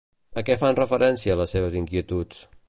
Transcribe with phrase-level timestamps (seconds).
[0.41, 2.43] A què fan referència les seves inquietuds?